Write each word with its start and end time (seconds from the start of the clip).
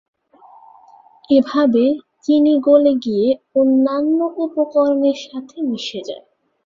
এভাবে 1.29 1.83
চিনি 2.23 2.53
গলে 2.67 2.93
গিয়ে 3.05 3.27
অন্যান্য 3.55 4.19
উপকরণের 4.43 5.17
সাথে 5.25 5.57
মিশে 5.69 5.99
যাবে। 6.07 6.29